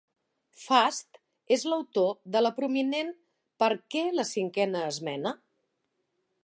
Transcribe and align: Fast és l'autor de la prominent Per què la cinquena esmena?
Fast 0.61 1.19
és 1.57 1.65
l'autor 1.73 2.09
de 2.37 2.43
la 2.43 2.53
prominent 2.61 3.13
Per 3.65 3.71
què 3.97 4.05
la 4.21 4.27
cinquena 4.33 4.85
esmena? 4.95 5.37